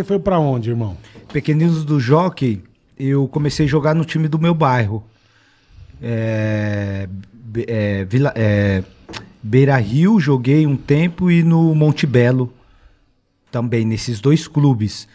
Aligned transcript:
e 0.00 0.04
foi 0.04 0.18
pra 0.18 0.38
onde, 0.38 0.70
irmão? 0.70 0.96
Pequeninos 1.32 1.84
do 1.84 2.00
Jockey, 2.00 2.62
eu 2.98 3.28
comecei 3.28 3.66
a 3.66 3.68
jogar 3.68 3.94
no 3.94 4.04
time 4.04 4.28
do 4.28 4.38
meu 4.38 4.54
bairro. 4.54 5.04
É, 6.02 7.08
é, 7.66 8.04
Vila, 8.04 8.32
é, 8.34 8.82
Beira 9.42 9.76
Rio, 9.76 10.18
joguei 10.18 10.66
um 10.66 10.76
tempo 10.76 11.30
e 11.30 11.42
no 11.42 11.74
Monte 11.74 12.06
Belo 12.06 12.52
também, 13.50 13.84
nesses 13.84 14.20
dois 14.20 14.46
clubes. 14.46 15.08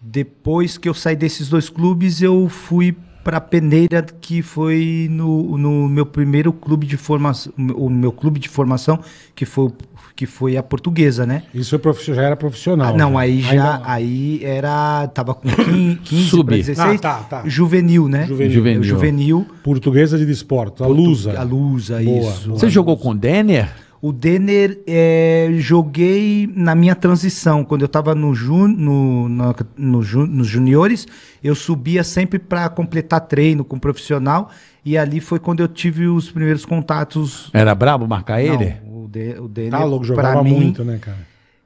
Depois 0.00 0.78
que 0.78 0.88
eu 0.88 0.94
saí 0.94 1.16
desses 1.16 1.48
dois 1.48 1.68
clubes, 1.68 2.22
eu 2.22 2.48
fui 2.48 2.96
para 3.28 3.42
Peneira, 3.42 4.02
que 4.22 4.40
foi 4.40 5.06
no, 5.10 5.58
no 5.58 5.86
meu 5.86 6.06
primeiro 6.06 6.50
clube 6.50 6.86
de 6.86 6.96
formação, 6.96 7.52
o 7.76 7.90
meu 7.90 8.10
clube 8.10 8.40
de 8.40 8.48
formação, 8.48 8.98
que 9.34 9.44
foi, 9.44 9.70
que 10.16 10.24
foi 10.24 10.56
a 10.56 10.62
portuguesa, 10.62 11.26
né? 11.26 11.42
Isso 11.52 11.68
foi 11.68 11.78
profi- 11.78 12.14
já 12.14 12.22
era 12.22 12.34
profissional. 12.36 12.94
Ah, 12.94 12.96
não, 12.96 13.10
né? 13.10 13.16
aí 13.18 13.42
já, 13.42 13.50
Ainda- 13.50 13.80
aí 13.84 14.40
era, 14.42 15.06
tava 15.08 15.34
com 15.34 15.46
15, 15.46 15.98
15 16.04 16.22
Sub. 16.30 16.44
pra 16.46 16.56
16, 16.56 16.94
Ah, 16.94 16.98
tá, 16.98 17.14
tá. 17.24 17.42
juvenil, 17.46 18.08
né? 18.08 18.26
Juvenil. 18.26 18.50
Juvenil. 18.54 18.82
Juvenil, 18.82 19.46
Portuguesa 19.62 20.16
de 20.16 20.24
desporto, 20.24 20.82
a 20.82 20.86
Lusa. 20.86 21.38
a 21.38 21.42
Lusa, 21.42 22.00
Boa, 22.02 22.30
isso. 22.30 22.48
boa. 22.48 22.58
Você 22.58 22.70
jogou 22.70 22.96
com 22.96 23.10
o 23.10 23.14
Denner? 23.14 23.68
O 24.00 24.12
Denner, 24.12 24.80
é, 24.86 25.48
joguei 25.58 26.48
na 26.54 26.74
minha 26.74 26.94
transição. 26.94 27.64
Quando 27.64 27.82
eu 27.82 27.86
estava 27.86 28.14
no 28.14 28.32
ju, 28.34 28.68
no, 28.68 29.28
no 29.76 30.02
ju- 30.02 30.26
nos 30.26 30.46
juniores, 30.46 31.06
eu 31.42 31.54
subia 31.54 32.04
sempre 32.04 32.38
para 32.38 32.68
completar 32.68 33.20
treino 33.22 33.64
com 33.64 33.78
profissional. 33.78 34.50
E 34.84 34.96
ali 34.96 35.20
foi 35.20 35.38
quando 35.40 35.60
eu 35.60 35.68
tive 35.68 36.06
os 36.06 36.30
primeiros 36.30 36.64
contatos. 36.64 37.50
Era 37.52 37.74
brabo 37.74 38.06
marcar 38.06 38.40
ele? 38.40 38.76
Não, 38.86 39.04
o, 39.04 39.08
De, 39.08 39.34
o 39.40 39.48
Denner, 39.48 39.70
Tá 39.72 39.84
louco, 39.84 40.06
pra 40.14 40.14
jogava 40.28 40.44
mim, 40.44 40.54
muito, 40.54 40.84
né, 40.84 40.98
cara? 41.00 41.18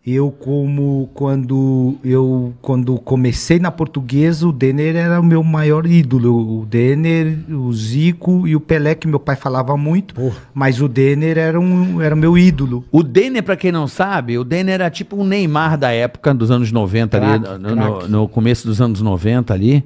Eu 0.05 0.33
como 0.33 1.09
quando 1.15 1.95
eu 2.03 2.53
quando 2.61 2.99
comecei 2.99 3.61
na 3.61 3.71
portuguesa, 3.71 4.49
o 4.49 4.53
Denner 4.53 4.97
era 4.97 5.21
o 5.21 5.25
meu 5.25 5.45
maior 5.45 5.87
ídolo. 5.87 6.61
O 6.61 6.67
Denner, 6.67 7.39
o 7.49 7.73
Zico 7.73 8.49
e 8.49 8.57
o 8.57 8.61
Pelé 8.61 8.97
que 8.97 9.07
meu 9.07 9.21
pai 9.21 9.37
falava 9.37 9.77
muito, 9.77 10.15
Porra. 10.15 10.37
mas 10.53 10.81
o 10.81 10.89
Denner 10.89 11.39
era 11.39 11.61
um 11.61 12.03
era 12.03 12.17
o 12.17 12.19
meu 12.19 12.37
ídolo. 12.37 12.85
O 12.91 13.01
Denner, 13.05 13.45
pra 13.45 13.57
quem 13.57 13.71
não 13.71 13.87
sabe, 13.87 14.37
o 14.37 14.43
Denner 14.43 14.75
era 14.75 14.91
tipo 14.91 15.15
um 15.15 15.25
Neymar 15.25 15.79
da 15.79 15.93
época, 15.93 16.35
dos 16.35 16.51
anos 16.51 16.73
90 16.73 17.17
ali, 17.17 17.41
Craque, 17.41 17.63
no, 17.63 18.09
no 18.09 18.29
começo 18.29 18.67
dos 18.67 18.81
anos 18.81 19.01
90 19.01 19.55
ali. 19.55 19.85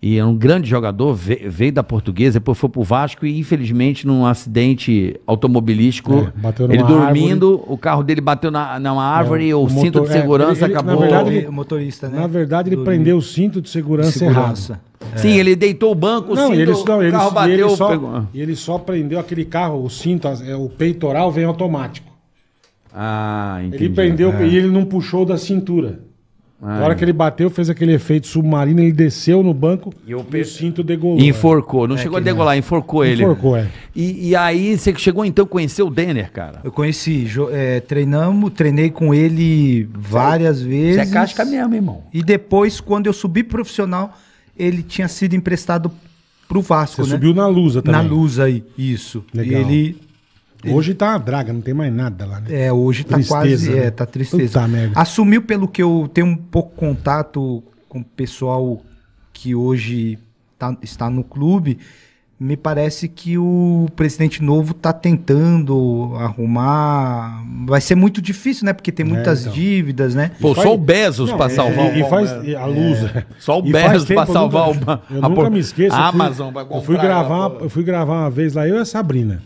E 0.00 0.18
é 0.18 0.24
um 0.24 0.36
grande 0.36 0.68
jogador, 0.68 1.14
ve- 1.14 1.46
veio 1.48 1.72
da 1.72 1.82
portuguesa, 1.82 2.38
depois 2.38 2.58
foi 2.58 2.68
pro 2.68 2.82
Vasco 2.82 3.24
e 3.24 3.38
infelizmente 3.38 4.06
num 4.06 4.26
acidente 4.26 5.18
automobilístico, 5.26 6.30
É, 6.36 6.40
bateu 6.40 6.70
ele 6.70 6.82
dormindo, 6.82 7.64
o 7.66 7.78
carro 7.78 8.02
dele 8.04 8.20
bateu 8.20 8.50
na, 8.50 8.78
numa 8.78 9.02
árvore, 9.02 9.48
É, 9.50 9.54
o, 9.54 9.62
o 9.64 9.70
cinto 9.70 9.84
motor- 10.00 10.02
de 10.04 10.10
é, 10.10 10.20
segurança 10.20 10.50
ele- 10.52 10.64
ele- 10.64 10.72
na 10.74 10.80
acabou. 10.80 11.00
verdade, 11.00 11.30
ele- 11.34 11.46
o 11.48 11.52
motorista, 11.52 12.08
né? 12.10 12.20
Na 12.20 12.26
verdade, 12.26 12.68
ele 12.68 12.76
Do- 12.76 12.84
prendeu 12.84 13.16
o 13.16 13.22
cinto 13.22 13.60
de 13.60 13.70
segurança, 13.70 14.12
segurança. 14.18 14.72
errado. 15.02 15.18
Sim, 15.18 15.32
ele 15.38 15.56
deitou 15.56 15.92
o 15.92 15.94
banco, 15.94 16.32
o 16.32 16.36
Não, 16.36 16.48
cinto, 16.48 16.58
e 16.58 16.62
ele, 16.62 16.72
não, 16.72 16.78
o 16.98 17.02
ele, 17.02 17.12
carro 17.12 17.30
e 17.30 17.34
bateu, 17.34 17.66
ele 17.68 17.76
só, 17.76 17.88
pegou. 17.88 18.22
e 18.34 18.40
ele 18.40 18.54
só 18.56 18.78
prendeu 18.78 19.18
aquele 19.18 19.44
carro, 19.46 19.82
o 19.82 19.88
cinto, 19.88 20.28
é, 20.28 20.54
o 20.54 20.68
peitoral 20.68 21.32
vem 21.32 21.44
automático. 21.46 22.12
Ah, 22.94 23.60
entendi. 23.64 23.84
Ele 23.84 23.94
prendeu 23.94 24.32
É. 24.32 24.46
e 24.46 24.56
ele 24.56 24.68
não 24.68 24.84
puxou 24.84 25.24
da 25.24 25.36
cintura. 25.38 26.00
Ah, 26.62 26.78
Na 26.78 26.84
hora 26.86 26.94
que 26.94 27.04
ele 27.04 27.12
bateu, 27.12 27.50
fez 27.50 27.68
aquele 27.68 27.92
efeito 27.92 28.26
submarino, 28.26 28.80
ele 28.80 28.90
desceu 28.92 29.42
no 29.42 29.52
banco 29.52 29.92
E 30.06 30.12
e 30.12 30.14
o 30.14 30.24
pe- 30.24 30.42
cinto 30.44 30.82
degolou. 30.82 31.18
Enforcou, 31.20 31.86
não 31.86 31.98
chegou 31.98 32.16
a 32.16 32.20
degolar, 32.20 32.56
enforcou 32.56 33.04
ele. 33.04 33.22
Enforcou, 33.22 33.56
é. 33.58 33.68
E, 33.94 34.28
e 34.30 34.36
aí 34.36 34.76
você 34.78 34.94
chegou 34.96 35.22
então 35.24 35.44
a 35.44 35.48
conhecer 35.48 35.82
o 35.82 35.90
Denner, 35.90 36.32
cara. 36.32 36.60
Eu 36.64 36.72
conheci, 36.72 37.26
é, 37.52 37.80
treinamos, 37.80 38.52
treinei 38.54 38.88
com 38.90 39.12
ele 39.14 39.86
várias 39.94 40.60
Você 40.60 40.68
vezes. 40.68 41.10
é 41.10 41.12
casca 41.12 41.44
mesmo, 41.44 41.74
irmão. 41.74 42.02
E 42.12 42.22
depois, 42.22 42.80
quando 42.80 43.06
eu 43.06 43.12
subi 43.12 43.42
profissional, 43.42 44.16
ele 44.58 44.82
tinha 44.82 45.08
sido 45.08 45.34
emprestado 45.36 45.92
pro 46.48 46.62
Vasco, 46.62 47.04
Você 47.04 47.10
né? 47.10 47.16
subiu 47.16 47.34
na 47.34 47.46
Lusa 47.46 47.82
também. 47.82 48.00
Na 48.02 48.08
luz 48.08 48.38
aí, 48.38 48.64
isso. 48.78 49.22
Legal. 49.34 49.60
E 49.60 49.64
ele 49.64 49.96
Hoje 50.74 50.94
tá 50.94 51.10
uma 51.10 51.18
draga, 51.18 51.52
não 51.52 51.60
tem 51.60 51.74
mais 51.74 51.92
nada 51.92 52.24
lá, 52.26 52.40
né? 52.40 52.66
É, 52.66 52.72
hoje 52.72 53.04
tá 53.04 53.16
Tristeza, 53.16 53.38
quase. 53.40 53.70
né? 53.70 53.86
É, 53.86 53.90
tá 53.90 54.06
tristeza. 54.06 54.60
Puta 54.60 54.68
merda. 54.68 54.98
Assumiu 55.00 55.42
pelo 55.42 55.66
que 55.68 55.82
eu 55.82 56.08
tenho 56.12 56.26
um 56.26 56.36
pouco 56.36 56.74
contato 56.76 57.62
com 57.88 58.00
o 58.00 58.04
pessoal 58.04 58.80
que 59.32 59.54
hoje 59.54 60.18
tá- 60.58 60.76
está 60.82 61.08
no 61.10 61.22
clube. 61.24 61.78
Me 62.38 62.54
parece 62.54 63.08
que 63.08 63.38
o 63.38 63.86
presidente 63.96 64.42
novo 64.42 64.74
tá 64.74 64.92
tentando 64.92 66.12
arrumar. 66.18 67.42
Vai 67.66 67.80
ser 67.80 67.94
muito 67.94 68.20
difícil, 68.20 68.66
né? 68.66 68.74
Porque 68.74 68.92
tem 68.92 69.06
muitas 69.06 69.42
então. 69.42 69.52
dívidas, 69.54 70.14
né? 70.14 70.32
Pô, 70.38 70.54
faz- 70.54 70.68
só 70.68 70.74
o 70.74 70.78
Bezos 70.78 71.30
Não, 71.30 71.36
pra 71.38 71.46
é, 71.46 71.48
salvar 71.50 71.96
e, 71.96 72.02
o 72.02 72.06
e 72.06 72.10
faz 72.10 72.30
a 72.30 72.66
Lusa. 72.66 73.10
É. 73.14 73.24
Só 73.38 73.58
o 73.60 73.66
E 73.66 73.72
Bezos 73.72 74.04
tempo, 74.04 74.20
pra 74.20 74.30
eu 74.30 74.34
salvar 74.34 74.66
nunca- 74.74 75.00
o 75.10 75.14
Eu 75.14 75.24
a 75.24 75.28
nunca 75.30 75.42
por- 75.42 75.50
me 75.50 75.58
esqueço. 75.60 75.96
A 75.96 75.98
eu 76.08 76.12
fui- 76.12 76.20
Amazon 76.20 76.52
vai 76.52 76.64
eu 76.64 76.68
fui 76.68 76.94
comprar 76.96 77.02
gravar, 77.08 77.46
uma, 77.48 77.60
eu 77.60 77.70
fui 77.70 77.82
gravar 77.84 78.20
uma 78.20 78.30
vez 78.30 78.52
lá, 78.52 78.68
eu 78.68 78.76
e 78.76 78.78
a 78.80 78.84
Sabrina. 78.84 79.42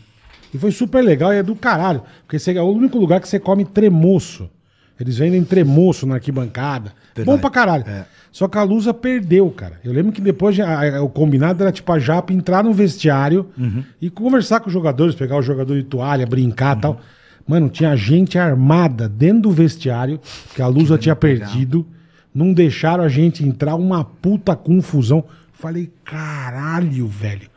E 0.53 0.59
foi 0.59 0.71
super 0.73 1.03
legal 1.03 1.33
e 1.33 1.37
é 1.37 1.43
do 1.43 1.55
caralho. 1.55 2.03
Porque 2.23 2.39
você, 2.39 2.53
é 2.57 2.63
o 2.63 2.67
único 2.67 2.99
lugar 2.99 3.21
que 3.21 3.29
você 3.29 3.39
come 3.39 3.65
tremoço. 3.65 4.49
Eles 4.99 5.17
vendem 5.19 5.43
tremoço 5.45 6.07
na 6.07 6.17
arquibancada. 6.17 6.93
Verdade. 7.15 7.25
Bom 7.37 7.41
pra 7.41 7.51
caralho. 7.51 7.85
É. 7.87 8.05
Só 8.31 8.47
que 8.49 8.59
a 8.59 8.63
Lusa 8.63 8.93
perdeu, 8.93 9.49
cara. 9.51 9.81
Eu 9.83 9.93
lembro 9.93 10.13
que 10.13 10.21
depois 10.21 10.59
a- 10.61 10.97
a- 10.99 11.03
o 11.03 11.09
combinado 11.09 11.63
era 11.63 11.73
tipo 11.73 11.91
a 11.91 11.99
Japa 11.99 12.33
entrar 12.33 12.63
no 12.63 12.73
vestiário 12.73 13.49
Uhum. 13.59 13.83
e 14.01 14.11
conversar 14.11 14.61
com 14.61 14.67
os 14.67 14.73
jogadores, 14.73 15.15
pegar 15.15 15.37
o 15.37 15.43
jogador 15.43 15.75
de 15.77 15.85
toalha, 15.85 16.27
brincar 16.27 16.73
Uhum. 16.75 16.79
e 16.79 16.83
tal. 16.83 17.01
Mano, 17.49 17.69
tinha 17.71 17.97
gente 17.97 18.39
armada 18.39 19.09
dentro 19.09 19.43
do 19.43 19.51
vestiário, 19.51 20.21
que 20.55 20.61
a 20.63 20.67
Lusa 20.67 20.99
tinha 20.99 21.17
perdido. 21.17 21.87
Não 22.33 22.53
deixaram 22.53 23.03
a 23.03 23.09
gente 23.09 23.45
entrar, 23.45 23.75
uma 23.77 24.05
puta 24.05 24.55
confusão. 24.55 25.25
Falei, 25.53 25.91
caralho, 26.05 27.07
velho. 27.09 27.49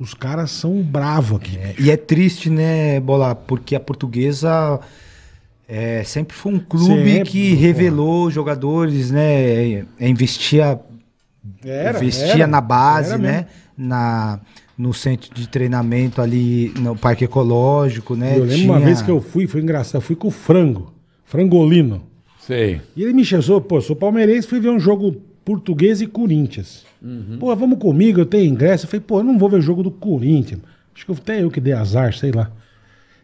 Os 0.00 0.14
caras 0.14 0.50
são 0.50 0.80
bravos 0.82 1.38
aqui. 1.40 1.56
É, 1.58 1.74
e 1.78 1.90
é 1.90 1.96
triste, 1.96 2.48
né, 2.48 3.00
Bola? 3.00 3.34
Porque 3.34 3.74
a 3.74 3.80
portuguesa 3.80 4.78
é, 5.68 6.02
sempre 6.04 6.36
foi 6.36 6.54
um 6.54 6.58
clube 6.58 6.86
Sempre, 7.12 7.30
que 7.30 7.50
porra. 7.50 7.60
revelou 7.60 8.30
jogadores, 8.30 9.10
né? 9.10 9.82
é, 10.00 10.08
Investia 10.08 10.78
Era, 11.64 11.98
investia 11.98 12.26
era, 12.34 12.46
na 12.46 12.60
base, 12.60 13.10
era 13.14 13.18
né? 13.18 13.46
Na, 13.76 14.40
no 14.76 14.94
centro 14.94 15.34
de 15.34 15.48
treinamento 15.48 16.22
ali 16.22 16.72
no 16.78 16.94
Parque 16.96 17.24
Ecológico, 17.24 18.14
né? 18.14 18.38
Eu 18.38 18.44
lembro 18.44 18.64
uma 18.66 18.74
Tinha- 18.76 18.86
vez 18.86 19.02
que 19.02 19.10
eu 19.10 19.20
fui, 19.20 19.46
foi 19.48 19.60
engraçado, 19.60 19.96
eu 19.96 20.00
fui 20.00 20.14
com 20.16 20.28
o 20.28 20.30
frango, 20.32 20.92
frangolino. 21.24 22.02
Sei. 22.40 22.80
E 22.96 23.02
ele 23.02 23.12
me 23.12 23.24
chamou, 23.24 23.60
pô, 23.60 23.80
sou 23.80 23.94
palmeirense, 23.96 24.46
fui 24.48 24.60
ver 24.60 24.70
um 24.70 24.78
jogo 24.80 25.16
português 25.48 26.02
e 26.02 26.06
Corinthians. 26.06 26.84
Pô, 27.40 27.56
vamos 27.56 27.78
comigo, 27.78 28.20
eu 28.20 28.26
tenho 28.26 28.44
ingresso. 28.52 28.84
Eu 28.84 28.90
falei, 28.90 29.04
pô, 29.06 29.20
eu 29.20 29.24
não 29.24 29.38
vou 29.38 29.48
ver 29.48 29.62
jogo 29.62 29.82
do 29.82 29.90
Corinthians. 29.90 30.60
Acho 30.94 31.06
que 31.06 31.12
até 31.12 31.42
eu 31.42 31.50
que 31.50 31.58
dei 31.58 31.72
azar, 31.72 32.12
sei 32.12 32.30
lá. 32.30 32.50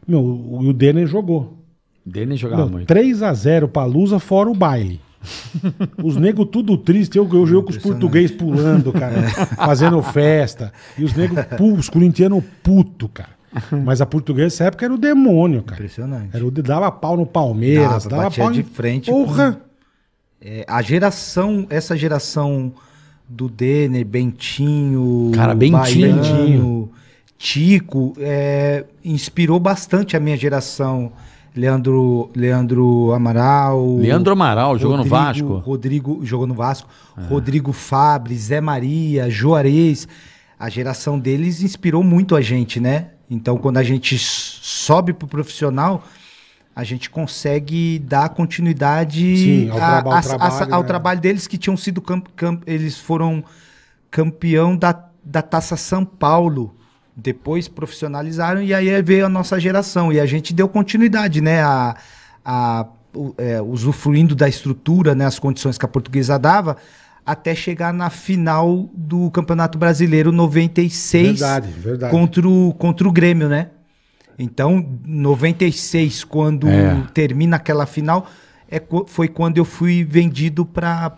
Meu, 0.08 0.20
o, 0.20 0.60
o 0.68 0.72
Denner 0.72 1.06
jogou. 1.06 1.58
Denner 2.06 2.38
jogava 2.38 2.62
Meu, 2.62 2.72
muito. 2.72 2.92
3x0 2.92 3.68
pra 3.68 3.84
Lusa, 3.84 4.18
fora 4.18 4.48
o 4.48 4.54
baile. 4.54 5.00
Os 6.02 6.16
negros 6.16 6.48
tudo 6.50 6.78
triste, 6.78 7.16
eu, 7.18 7.28
eu 7.30 7.46
jogo 7.46 7.64
com 7.66 7.70
os 7.72 7.78
portugueses 7.78 8.30
pulando, 8.30 8.92
cara, 8.92 9.22
fazendo 9.56 10.00
festa. 10.02 10.72
E 10.98 11.04
os 11.04 11.14
negros, 11.14 11.44
os 11.78 11.88
corintianos 11.88 12.42
puto, 12.62 13.08
cara. 13.08 13.30
Mas 13.84 14.00
a 14.00 14.06
portuguesa 14.06 14.46
nessa 14.46 14.64
época 14.64 14.84
era 14.84 14.92
o 14.94 14.98
demônio, 14.98 15.62
cara. 15.62 15.80
Impressionante. 15.80 16.36
Era 16.36 16.44
o 16.46 16.50
dava 16.50 16.90
pau 16.90 17.16
no 17.16 17.24
Palmeiras, 17.24 18.04
Dava, 18.04 18.08
dava 18.08 18.22
batia 18.24 18.44
pau 18.44 18.52
de 18.52 18.60
em- 18.60 18.64
frente 18.64 19.10
Porra! 19.10 19.60
É, 20.44 20.62
a 20.68 20.82
geração, 20.82 21.66
essa 21.70 21.96
geração 21.96 22.70
do 23.26 23.48
Denner, 23.48 24.04
Bentinho, 24.04 25.32
Cara, 25.34 25.54
Bentinho. 25.54 26.16
Baiano, 26.20 26.90
Tico, 27.38 28.14
é, 28.18 28.84
inspirou 29.02 29.58
bastante 29.58 30.16
a 30.16 30.20
minha 30.20 30.36
geração. 30.36 31.12
Leandro, 31.56 32.30
Leandro 32.36 33.12
Amaral. 33.12 33.96
Leandro 33.96 34.32
Amaral 34.32 34.76
jogou 34.78 34.98
no 34.98 35.04
Vasco. 35.04 35.54
Rodrigo 35.58 36.20
jogou 36.22 36.46
no 36.46 36.54
Vasco. 36.54 36.88
Rodrigo 37.28 37.72
Fabre, 37.72 38.36
Zé 38.36 38.60
Maria, 38.60 39.30
Juarez. 39.30 40.06
A 40.58 40.68
geração 40.68 41.18
deles 41.18 41.62
inspirou 41.62 42.02
muito 42.02 42.36
a 42.36 42.42
gente, 42.42 42.78
né? 42.80 43.10
Então, 43.30 43.56
quando 43.56 43.78
a 43.78 43.82
gente 43.82 44.18
sobe 44.18 45.12
pro 45.12 45.26
profissional, 45.26 46.04
a 46.76 46.82
gente 46.84 47.08
consegue 47.08 47.98
dar 48.00 48.28
continuidade 48.30 49.36
Sim, 49.36 49.70
ao 49.70 49.78
a- 49.78 50.00
ao 50.02 50.12
a- 50.12 50.18
a- 50.18 50.22
trabalho, 50.22 50.74
ao 50.74 50.80
né? 50.82 50.86
trabalho 50.86 51.20
deles 51.20 51.46
que 51.46 51.56
tinham 51.56 51.76
sido 51.76 52.00
camp, 52.02 52.26
camp- 52.34 52.62
eles 52.66 52.98
foram 52.98 53.44
campeão 54.10 54.76
da, 54.76 55.04
da 55.24 55.42
Taça 55.42 55.76
São 55.76 56.04
Paulo. 56.04 56.74
Depois 57.16 57.68
profissionalizaram 57.68 58.60
e 58.60 58.74
aí 58.74 59.00
veio 59.02 59.26
a 59.26 59.28
nossa 59.28 59.60
geração. 59.60 60.12
E 60.12 60.18
a 60.18 60.26
gente 60.26 60.52
deu 60.52 60.68
continuidade, 60.68 61.40
né? 61.40 61.62
A, 61.62 61.96
a, 62.44 62.86
é, 63.38 63.62
usufruindo 63.62 64.34
da 64.34 64.48
estrutura, 64.48 65.14
né? 65.14 65.24
As 65.24 65.38
condições 65.38 65.78
que 65.78 65.84
a 65.84 65.88
portuguesa 65.88 66.36
dava, 66.40 66.76
até 67.24 67.54
chegar 67.54 67.94
na 67.94 68.10
final 68.10 68.90
do 68.92 69.30
Campeonato 69.30 69.78
Brasileiro 69.78 70.32
96 70.32 71.38
Verdade, 71.38 71.68
verdade. 71.70 72.10
contra 72.10 72.48
o, 72.48 72.74
contra 72.76 73.06
o 73.08 73.12
Grêmio, 73.12 73.48
né? 73.48 73.68
Então, 74.38 74.98
96, 75.04 76.24
quando 76.24 76.68
É. 76.68 77.02
termina 77.12 77.56
aquela 77.56 77.86
final, 77.86 78.26
é, 78.68 78.82
foi 79.06 79.28
quando 79.28 79.58
eu 79.58 79.64
fui 79.64 80.04
vendido 80.04 80.64
para 80.64 81.04
a 81.04 81.10